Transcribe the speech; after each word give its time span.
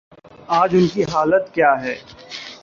آج 0.49 0.75
ان 0.75 0.87
کی 0.87 1.03
حالت 1.03 1.53
کیا 1.53 1.73
ہے؟ 1.81 1.95